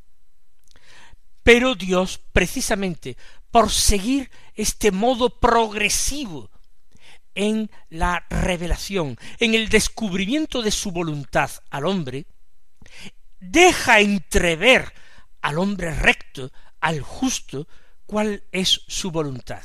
Pero 1.43 1.75
Dios, 1.75 2.21
precisamente 2.33 3.17
por 3.51 3.71
seguir 3.71 4.31
este 4.55 4.91
modo 4.91 5.41
progresivo 5.41 6.51
en 7.37 7.71
la 7.91 8.27
revelación, 8.29 9.17
en 9.39 9.55
el 9.55 9.69
descubrimiento 9.69 10.63
de 10.63 10.73
su 10.73 10.91
voluntad 10.91 11.51
al 11.71 11.87
hombre, 11.87 12.27
deja 13.39 14.01
entrever 14.01 14.93
al 15.43 15.59
hombre 15.59 15.95
recto, 15.95 16.51
al 16.81 17.01
justo, 17.01 17.69
cuál 18.07 18.43
es 18.51 18.81
su 18.89 19.13
voluntad. 19.13 19.63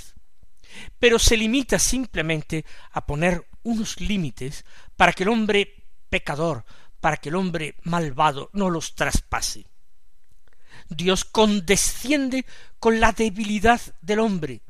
Pero 0.99 1.17
se 1.17 1.37
limita 1.37 1.79
simplemente 1.79 2.65
a 2.91 3.05
poner 3.05 3.47
unos 3.63 3.99
límites 3.99 4.65
para 4.95 5.13
que 5.13 5.23
el 5.23 5.29
hombre 5.29 5.85
pecador, 6.09 6.65
para 6.99 7.17
que 7.17 7.29
el 7.29 7.35
hombre 7.35 7.75
malvado 7.83 8.49
no 8.53 8.69
los 8.69 8.95
traspase. 8.95 9.65
Dios 10.89 11.23
condesciende 11.23 12.45
con 12.79 12.99
la 12.99 13.11
debilidad 13.13 13.81
del 14.01 14.19
hombre, 14.19 14.61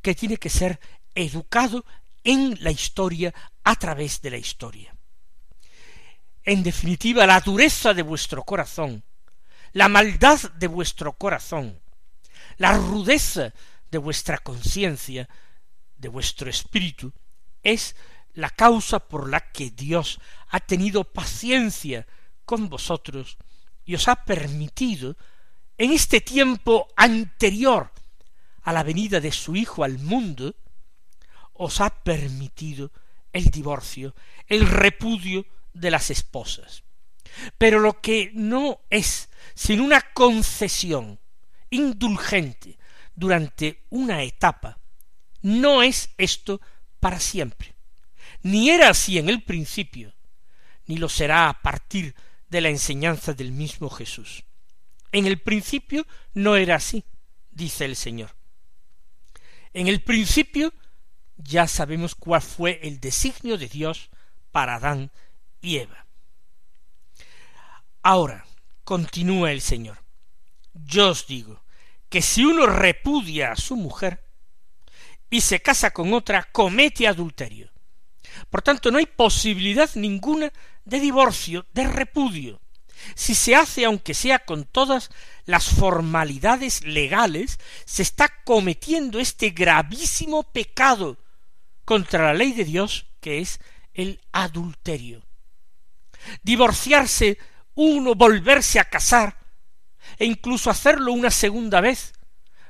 que 0.00 0.14
tiene 0.14 0.38
que 0.38 0.50
ser 0.50 0.80
educado 1.14 1.84
en 2.24 2.56
la 2.60 2.70
historia 2.70 3.32
a 3.64 3.76
través 3.76 4.20
de 4.20 4.30
la 4.30 4.36
historia. 4.36 4.94
En 6.44 6.62
definitiva, 6.62 7.26
la 7.26 7.40
dureza 7.40 7.94
de 7.94 8.02
vuestro 8.02 8.42
corazón, 8.42 9.04
la 9.72 9.88
maldad 9.88 10.40
de 10.54 10.66
vuestro 10.66 11.12
corazón, 11.12 11.80
la 12.58 12.76
rudeza 12.76 13.52
de 13.90 13.98
vuestra 13.98 14.38
conciencia, 14.38 15.28
de 15.96 16.08
vuestro 16.08 16.50
espíritu, 16.50 17.12
es 17.62 17.94
la 18.34 18.50
causa 18.50 18.98
por 18.98 19.28
la 19.28 19.52
que 19.52 19.70
Dios 19.70 20.18
ha 20.48 20.60
tenido 20.60 21.04
paciencia 21.04 22.06
con 22.44 22.68
vosotros 22.68 23.36
y 23.84 23.94
os 23.94 24.08
ha 24.08 24.24
permitido, 24.24 25.16
en 25.78 25.92
este 25.92 26.20
tiempo 26.20 26.88
anterior 26.96 27.92
a 28.62 28.72
la 28.72 28.82
venida 28.82 29.20
de 29.20 29.32
su 29.32 29.56
Hijo 29.56 29.84
al 29.84 29.98
mundo, 29.98 30.54
os 31.54 31.80
ha 31.80 31.90
permitido 31.90 32.90
el 33.32 33.46
divorcio, 33.46 34.14
el 34.46 34.66
repudio 34.68 35.46
de 35.72 35.90
las 35.90 36.10
esposas. 36.10 36.82
Pero 37.58 37.80
lo 37.80 38.00
que 38.00 38.30
no 38.34 38.80
es 38.90 39.30
sin 39.54 39.80
una 39.80 40.00
concesión 40.12 41.18
indulgente 41.70 42.78
durante 43.14 43.84
una 43.90 44.22
etapa, 44.22 44.78
no 45.42 45.82
es 45.82 46.10
esto 46.18 46.60
para 47.00 47.18
siempre. 47.18 47.74
Ni 48.42 48.70
era 48.70 48.90
así 48.90 49.18
en 49.18 49.28
el 49.28 49.42
principio, 49.42 50.14
ni 50.86 50.96
lo 50.96 51.08
será 51.08 51.48
a 51.48 51.62
partir 51.62 52.14
de 52.48 52.60
la 52.60 52.68
enseñanza 52.68 53.32
del 53.32 53.52
mismo 53.52 53.88
Jesús. 53.88 54.44
En 55.10 55.26
el 55.26 55.40
principio 55.40 56.06
no 56.34 56.56
era 56.56 56.76
así, 56.76 57.04
dice 57.50 57.84
el 57.84 57.96
Señor. 57.96 58.34
En 59.72 59.88
el 59.88 60.02
principio 60.02 60.72
ya 61.44 61.66
sabemos 61.66 62.14
cuál 62.14 62.42
fue 62.42 62.80
el 62.82 63.00
designio 63.00 63.58
de 63.58 63.68
Dios 63.68 64.10
para 64.50 64.76
Adán 64.76 65.10
y 65.60 65.78
Eva. 65.78 66.06
Ahora, 68.02 68.46
continúa 68.84 69.52
el 69.52 69.60
Señor, 69.60 70.02
yo 70.74 71.10
os 71.10 71.26
digo 71.26 71.62
que 72.08 72.20
si 72.20 72.44
uno 72.44 72.66
repudia 72.66 73.52
a 73.52 73.56
su 73.56 73.76
mujer 73.76 74.24
y 75.30 75.40
se 75.40 75.60
casa 75.60 75.92
con 75.92 76.12
otra, 76.12 76.48
comete 76.52 77.06
adulterio. 77.06 77.70
Por 78.50 78.62
tanto, 78.62 78.90
no 78.90 78.98
hay 78.98 79.06
posibilidad 79.06 79.88
ninguna 79.94 80.52
de 80.84 81.00
divorcio, 81.00 81.66
de 81.72 81.88
repudio. 81.88 82.60
Si 83.14 83.34
se 83.34 83.54
hace, 83.54 83.84
aunque 83.84 84.14
sea 84.14 84.40
con 84.40 84.64
todas 84.64 85.10
las 85.44 85.68
formalidades 85.70 86.84
legales, 86.84 87.58
se 87.84 88.02
está 88.02 88.30
cometiendo 88.44 89.18
este 89.18 89.50
gravísimo 89.50 90.42
pecado 90.42 91.18
contra 91.92 92.24
la 92.24 92.32
ley 92.32 92.54
de 92.54 92.64
Dios, 92.64 93.04
que 93.20 93.40
es 93.40 93.60
el 93.92 94.18
adulterio. 94.32 95.22
Divorciarse 96.42 97.36
uno, 97.74 98.14
volverse 98.14 98.80
a 98.80 98.88
casar, 98.88 99.36
e 100.16 100.24
incluso 100.24 100.70
hacerlo 100.70 101.12
una 101.12 101.30
segunda 101.30 101.82
vez, 101.82 102.14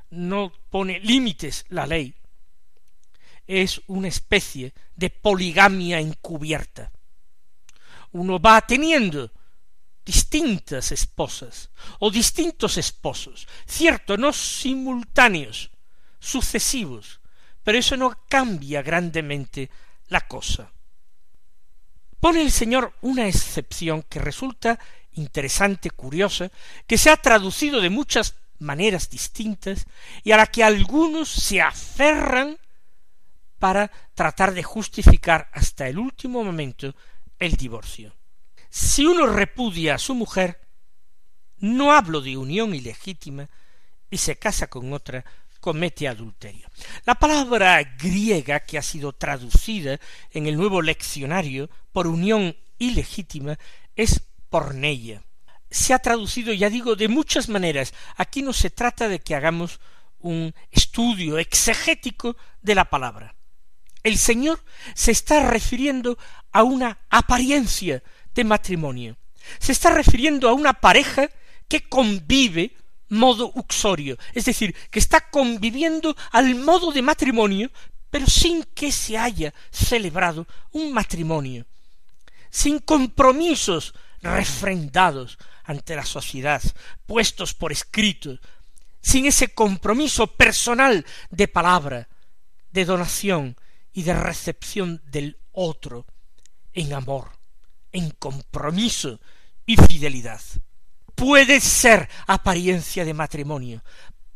no 0.09 0.51
pone 0.69 0.99
límites 0.99 1.63
la 1.69 1.87
ley. 1.87 2.13
Es 3.47 3.81
una 3.87 4.09
especie 4.09 4.73
de 4.93 5.09
poligamia 5.09 6.01
encubierta. 6.01 6.91
Uno 8.11 8.41
va 8.41 8.59
teniendo 8.59 9.31
distintas 10.03 10.91
esposas 10.91 11.69
o 11.99 12.11
distintos 12.11 12.75
esposos, 12.75 13.47
cierto, 13.65 14.17
no 14.17 14.33
simultáneos, 14.33 15.71
sucesivos, 16.19 17.21
pero 17.63 17.77
eso 17.77 17.97
no 17.97 18.17
cambia 18.27 18.81
grandemente 18.81 19.69
la 20.07 20.21
cosa. 20.27 20.71
Pone 22.19 22.41
el 22.41 22.51
Señor 22.51 22.93
una 23.01 23.27
excepción 23.27 24.03
que 24.03 24.19
resulta 24.19 24.79
interesante, 25.13 25.89
curiosa, 25.89 26.51
que 26.87 26.97
se 26.97 27.09
ha 27.09 27.17
traducido 27.17 27.81
de 27.81 27.89
muchas 27.89 28.35
maneras 28.59 29.09
distintas 29.09 29.85
y 30.23 30.31
a 30.31 30.37
la 30.37 30.47
que 30.47 30.63
algunos 30.63 31.29
se 31.29 31.61
aferran 31.61 32.57
para 33.59 33.91
tratar 34.13 34.53
de 34.53 34.63
justificar 34.63 35.49
hasta 35.53 35.87
el 35.87 35.97
último 35.97 36.43
momento 36.43 36.95
el 37.39 37.55
divorcio. 37.55 38.15
Si 38.69 39.05
uno 39.05 39.27
repudia 39.27 39.95
a 39.95 39.99
su 39.99 40.15
mujer, 40.15 40.59
no 41.57 41.93
hablo 41.93 42.21
de 42.21 42.35
unión 42.37 42.73
ilegítima, 42.73 43.49
y 44.09 44.17
se 44.17 44.37
casa 44.37 44.67
con 44.67 44.93
otra, 44.93 45.25
comete 45.63 46.09
adulterio. 46.09 46.67
La 47.05 47.15
palabra 47.15 47.81
griega 47.97 48.59
que 48.59 48.77
ha 48.77 48.81
sido 48.81 49.13
traducida 49.13 49.97
en 50.31 50.45
el 50.45 50.57
nuevo 50.57 50.81
leccionario 50.81 51.69
por 51.93 52.05
unión 52.05 52.57
ilegítima 52.79 53.57
es 53.95 54.21
porneia. 54.49 55.23
Se 55.71 55.93
ha 55.93 55.99
traducido, 55.99 56.51
ya 56.51 56.69
digo, 56.69 56.97
de 56.97 57.07
muchas 57.07 57.47
maneras. 57.47 57.93
Aquí 58.17 58.41
no 58.41 58.51
se 58.51 58.71
trata 58.71 59.07
de 59.07 59.19
que 59.19 59.35
hagamos 59.35 59.79
un 60.19 60.53
estudio 60.69 61.37
exegético 61.37 62.35
de 62.61 62.75
la 62.75 62.89
palabra. 62.89 63.33
El 64.03 64.17
Señor 64.17 64.61
se 64.95 65.11
está 65.11 65.49
refiriendo 65.49 66.17
a 66.51 66.63
una 66.63 66.99
apariencia 67.09 68.03
de 68.35 68.43
matrimonio. 68.43 69.15
Se 69.59 69.71
está 69.71 69.91
refiriendo 69.91 70.49
a 70.49 70.53
una 70.53 70.73
pareja 70.73 71.29
que 71.69 71.87
convive 71.87 72.75
modo 73.13 73.51
uxorio, 73.55 74.17
es 74.33 74.45
decir, 74.45 74.75
que 74.89 74.99
está 74.99 75.29
conviviendo 75.29 76.15
al 76.31 76.55
modo 76.55 76.91
de 76.91 77.01
matrimonio, 77.01 77.71
pero 78.09 78.27
sin 78.27 78.63
que 78.63 78.91
se 78.91 79.17
haya 79.17 79.53
celebrado 79.71 80.45
un 80.71 80.91
matrimonio, 80.91 81.65
sin 82.49 82.79
compromisos 82.79 83.93
refrendados 84.21 85.37
ante 85.63 85.95
la 85.95 86.05
sociedad, 86.05 86.61
puestos 87.05 87.53
por 87.53 87.71
escrito, 87.71 88.37
sin 89.01 89.25
ese 89.25 89.53
compromiso 89.53 90.27
personal 90.27 91.05
de 91.29 91.47
palabra, 91.47 92.07
de 92.71 92.85
donación 92.85 93.55
y 93.93 94.03
de 94.03 94.13
recepción 94.13 95.01
del 95.05 95.37
otro, 95.51 96.05
en 96.73 96.93
amor, 96.93 97.31
en 97.91 98.09
compromiso 98.11 99.19
y 99.65 99.77
fidelidad 99.77 100.41
puede 101.23 101.61
ser 101.61 102.09
apariencia 102.27 103.05
de 103.05 103.13
matrimonio, 103.13 103.81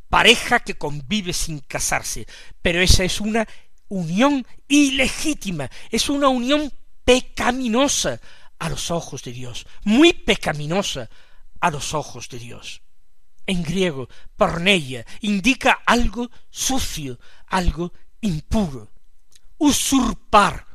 pareja 0.08 0.62
que 0.62 0.76
convive 0.76 1.34
sin 1.34 1.60
casarse, 1.60 2.26
pero 2.62 2.80
esa 2.80 3.04
es 3.04 3.20
una 3.20 3.46
unión 3.90 4.48
ilegítima, 4.70 5.70
es 5.92 6.08
una 6.08 6.30
unión 6.30 6.72
pecaminosa 7.04 8.22
a 8.58 8.70
los 8.70 8.90
ojos 8.90 9.22
de 9.24 9.34
Dios, 9.34 9.68
muy 9.84 10.14
pecaminosa 10.14 11.10
a 11.60 11.72
los 11.72 11.94
ojos 11.94 12.30
de 12.30 12.40
Dios. 12.40 12.82
En 13.46 13.64
griego, 13.64 14.08
porneia 14.38 15.06
indica 15.20 15.80
algo 15.86 16.32
sucio, 16.50 17.20
algo 17.48 17.92
impuro. 18.22 18.94
Usurpar 19.58 20.66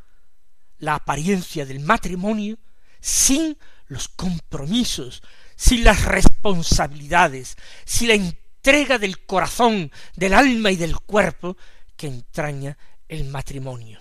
la 0.76 0.96
apariencia 0.96 1.64
del 1.64 1.80
matrimonio 1.80 2.58
sin 3.00 3.56
los 3.86 4.08
compromisos, 4.08 5.22
sin 5.62 5.84
las 5.84 6.04
responsabilidades, 6.06 7.56
sin 7.84 8.08
la 8.08 8.14
entrega 8.14 8.98
del 8.98 9.24
corazón, 9.24 9.92
del 10.16 10.34
alma 10.34 10.72
y 10.72 10.76
del 10.76 10.98
cuerpo 10.98 11.56
que 11.96 12.08
entraña 12.08 12.76
el 13.06 13.26
matrimonio. 13.26 14.00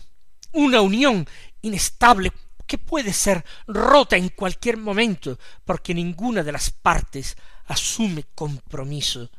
Una 0.54 0.82
unión 0.82 1.24
inestable 1.62 2.32
que 2.66 2.80
puede 2.80 3.14
ser 3.14 3.46
rota 3.68 4.18
en 4.18 4.30
cualquier 4.30 4.78
momento 4.78 5.38
porque 5.64 5.94
ninguna 5.94 6.42
de 6.42 6.52
las 6.52 6.72
partes 6.72 7.38
asume 7.68 8.24
compromiso. 8.34 9.30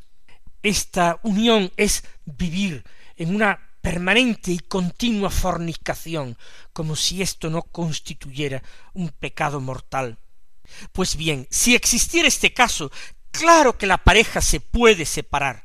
Esta 0.62 1.18
unión 1.24 1.72
es 1.76 2.04
vivir 2.24 2.84
en 3.16 3.34
una 3.34 3.58
permanente 3.80 4.52
y 4.52 4.60
continua 4.60 5.28
fornicación, 5.28 6.38
como 6.72 6.94
si 6.94 7.20
esto 7.20 7.50
no 7.50 7.62
constituyera 7.62 8.62
un 8.94 9.08
pecado 9.08 9.60
mortal. 9.60 10.18
Pues 10.92 11.16
bien, 11.16 11.46
si 11.50 11.74
existiera 11.74 12.28
este 12.28 12.52
caso, 12.52 12.90
claro 13.30 13.76
que 13.76 13.86
la 13.86 13.98
pareja 13.98 14.40
se 14.40 14.60
puede 14.60 15.04
separar. 15.04 15.64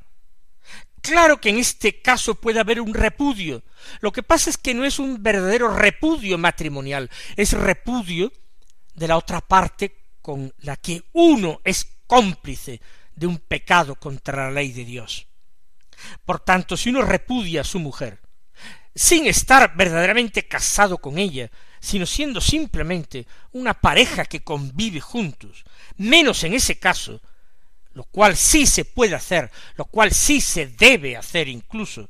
Claro 1.01 1.39
que 1.39 1.49
en 1.49 1.57
este 1.57 2.01
caso 2.01 2.36
puede 2.36 2.60
haber 2.60 2.81
un 2.81 2.93
repudio. 2.93 3.63
Lo 4.01 4.12
que 4.12 4.23
pasa 4.23 4.49
es 4.49 4.57
que 4.57 4.73
no 4.73 4.83
es 4.83 4.99
un 4.99 5.23
verdadero 5.23 5.73
repudio 5.73 6.38
matrimonial, 6.38 7.10
es 7.36 7.53
repudio 7.53 8.31
de 8.93 9.07
la 9.07 9.17
otra 9.17 9.41
parte 9.41 9.95
con 10.21 10.53
la 10.60 10.75
que 10.75 11.03
uno 11.13 11.62
es 11.63 11.88
cómplice 12.07 12.81
de 13.15 13.27
un 13.27 13.38
pecado 13.38 13.95
contra 13.95 14.45
la 14.45 14.51
ley 14.51 14.71
de 14.71 14.86
Dios. 14.86 15.27
Por 16.25 16.39
tanto, 16.39 16.75
si 16.75 16.89
uno 16.89 17.01
repudia 17.01 17.62
a 17.62 17.63
su 17.63 17.79
mujer, 17.79 18.19
sin 18.93 19.27
estar 19.27 19.75
verdaderamente 19.75 20.47
casado 20.47 20.97
con 20.97 21.17
ella, 21.17 21.49
sino 21.88 22.06
siendo 22.06 22.41
simplemente 22.41 23.26
una 23.54 23.73
pareja 23.73 24.26
que 24.26 24.43
convive 24.43 25.00
juntos, 25.00 25.63
menos 25.95 26.43
en 26.43 26.54
ese 26.54 26.78
caso, 26.78 27.21
lo 27.93 28.04
cual 28.04 28.36
sí 28.36 28.67
se 28.67 28.84
puede 28.84 29.15
hacer, 29.15 29.50
lo 29.78 29.86
cual 29.86 30.12
sí 30.12 30.41
se 30.41 30.67
debe 30.67 31.15
hacer 31.15 31.47
incluso, 31.47 32.10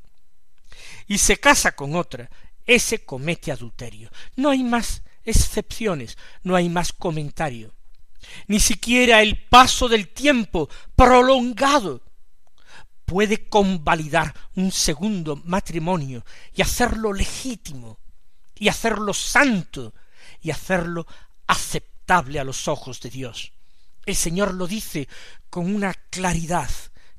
y 1.08 1.20
se 1.20 1.38
casa 1.38 1.74
con 1.74 1.96
otra, 1.96 2.28
ese 2.66 3.06
comete 3.06 3.52
adulterio. 3.52 4.10
No 4.36 4.50
hay 4.50 4.64
más 4.64 5.04
excepciones, 5.24 6.18
no 6.42 6.56
hay 6.56 6.70
más 6.70 6.92
comentario. 6.92 7.72
Ni 8.48 8.60
siquiera 8.60 9.22
el 9.22 9.38
paso 9.46 9.88
del 9.88 10.08
tiempo 10.08 10.70
prolongado 10.96 12.02
puede 13.06 13.48
convalidar 13.48 14.34
un 14.56 14.72
segundo 14.72 15.40
matrimonio 15.46 16.26
y 16.56 16.64
hacerlo 16.64 17.14
legítimo, 17.14 18.00
y 18.60 18.70
hacerlo 18.70 19.14
santo, 19.14 19.94
y 20.42 20.52
hacerlo 20.52 21.08
aceptable 21.48 22.40
a 22.40 22.44
los 22.44 22.68
ojos 22.68 23.02
de 23.02 23.10
Dios. 23.10 23.54
El 24.06 24.16
Señor 24.16 24.54
lo 24.54 24.68
dice 24.68 25.08
con 25.50 25.74
una 25.74 25.94
claridad 25.94 26.70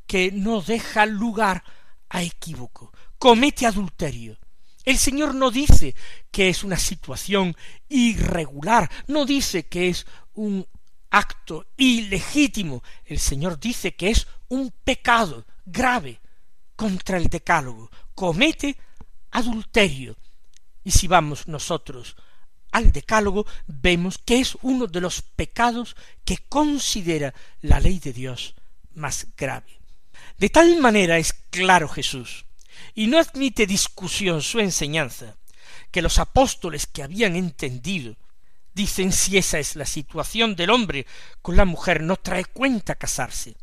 que 0.06 0.32
no 0.32 0.62
deja 0.62 1.04
lugar 1.06 1.62
a 2.08 2.22
equívoco. 2.22 2.92
Comete 3.18 3.66
adulterio. 3.66 4.38
El 4.84 4.96
Señor 4.96 5.34
no 5.34 5.50
dice 5.50 5.94
que 6.30 6.48
es 6.48 6.64
una 6.64 6.78
situación 6.78 7.54
irregular, 7.88 8.90
no 9.06 9.26
dice 9.26 9.66
que 9.66 9.90
es 9.90 10.06
un 10.32 10.66
acto 11.10 11.66
ilegítimo. 11.76 12.82
El 13.04 13.18
Señor 13.18 13.60
dice 13.60 13.94
que 13.94 14.10
es 14.10 14.26
un 14.48 14.72
pecado 14.84 15.44
grave 15.66 16.20
contra 16.74 17.18
el 17.18 17.26
decálogo. 17.26 17.90
Comete 18.14 18.78
adulterio. 19.30 20.16
Y 20.88 20.90
si 20.90 21.06
vamos 21.06 21.48
nosotros 21.48 22.16
al 22.72 22.92
decálogo, 22.92 23.44
vemos 23.66 24.16
que 24.16 24.40
es 24.40 24.56
uno 24.62 24.86
de 24.86 25.02
los 25.02 25.20
pecados 25.20 25.96
que 26.24 26.38
considera 26.48 27.34
la 27.60 27.78
ley 27.78 27.98
de 27.98 28.14
Dios 28.14 28.54
más 28.94 29.26
grave. 29.36 29.82
De 30.38 30.48
tal 30.48 30.80
manera 30.80 31.18
es 31.18 31.34
claro 31.50 31.90
Jesús, 31.90 32.46
y 32.94 33.06
no 33.06 33.18
admite 33.18 33.66
discusión 33.66 34.40
su 34.40 34.60
enseñanza, 34.60 35.36
que 35.90 36.00
los 36.00 36.18
apóstoles 36.18 36.86
que 36.86 37.02
habían 37.02 37.36
entendido 37.36 38.16
dicen 38.72 39.12
si 39.12 39.36
esa 39.36 39.58
es 39.58 39.76
la 39.76 39.84
situación 39.84 40.56
del 40.56 40.70
hombre 40.70 41.06
con 41.42 41.54
la 41.54 41.66
mujer 41.66 42.02
no 42.02 42.16
trae 42.16 42.46
cuenta 42.46 42.94
casarse. 42.94 43.56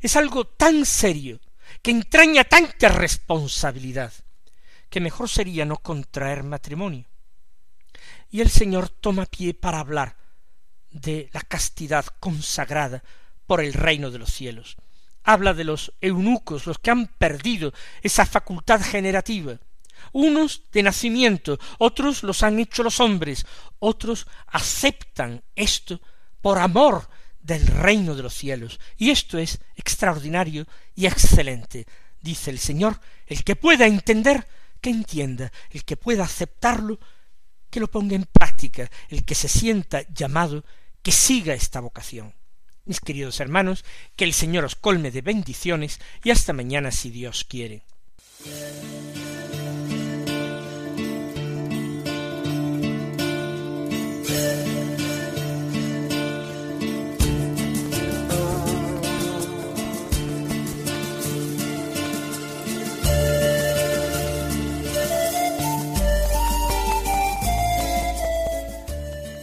Es 0.00 0.14
algo 0.14 0.44
tan 0.44 0.86
serio, 0.86 1.40
que 1.82 1.90
entraña 1.90 2.44
tanta 2.44 2.88
responsabilidad, 2.88 4.12
que 4.92 5.00
mejor 5.00 5.30
sería 5.30 5.64
no 5.64 5.78
contraer 5.78 6.42
matrimonio. 6.42 7.06
Y 8.30 8.42
el 8.42 8.50
Señor 8.50 8.90
toma 8.90 9.24
pie 9.24 9.54
para 9.54 9.80
hablar 9.80 10.18
de 10.90 11.30
la 11.32 11.40
castidad 11.40 12.04
consagrada 12.20 13.02
por 13.46 13.62
el 13.62 13.72
reino 13.72 14.10
de 14.10 14.18
los 14.18 14.30
cielos. 14.30 14.76
Habla 15.24 15.54
de 15.54 15.64
los 15.64 15.94
eunucos, 16.02 16.66
los 16.66 16.78
que 16.78 16.90
han 16.90 17.06
perdido 17.06 17.72
esa 18.02 18.26
facultad 18.26 18.82
generativa, 18.82 19.58
unos 20.12 20.64
de 20.72 20.82
nacimiento, 20.82 21.58
otros 21.78 22.22
los 22.22 22.42
han 22.42 22.58
hecho 22.58 22.82
los 22.82 23.00
hombres, 23.00 23.46
otros 23.78 24.26
aceptan 24.48 25.42
esto 25.56 26.02
por 26.42 26.58
amor 26.58 27.08
del 27.40 27.66
reino 27.66 28.14
de 28.14 28.24
los 28.24 28.34
cielos. 28.34 28.78
Y 28.98 29.08
esto 29.08 29.38
es 29.38 29.58
extraordinario 29.74 30.66
y 30.94 31.06
excelente. 31.06 31.86
Dice 32.20 32.50
el 32.50 32.58
Señor, 32.58 33.00
el 33.26 33.42
que 33.42 33.56
pueda 33.56 33.86
entender, 33.86 34.46
que 34.82 34.90
entienda, 34.90 35.50
el 35.70 35.84
que 35.86 35.96
pueda 35.96 36.24
aceptarlo, 36.24 36.98
que 37.70 37.80
lo 37.80 37.90
ponga 37.90 38.14
en 38.14 38.24
práctica, 38.24 38.90
el 39.08 39.24
que 39.24 39.34
se 39.34 39.48
sienta 39.48 40.02
llamado, 40.12 40.66
que 41.00 41.12
siga 41.12 41.54
esta 41.54 41.80
vocación. 41.80 42.34
Mis 42.84 43.00
queridos 43.00 43.40
hermanos, 43.40 43.84
que 44.16 44.24
el 44.24 44.34
Señor 44.34 44.64
os 44.64 44.76
colme 44.76 45.10
de 45.10 45.22
bendiciones 45.22 46.00
y 46.22 46.30
hasta 46.30 46.52
mañana 46.52 46.90
si 46.90 47.10
Dios 47.10 47.44
quiere. 47.44 47.84